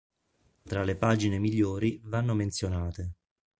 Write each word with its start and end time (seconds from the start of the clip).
Tra 0.63 0.83
le 0.83 0.95
pagine 0.97 1.37
migliori 1.37 2.01
vanno 2.05 2.33
menzionate 2.33 3.11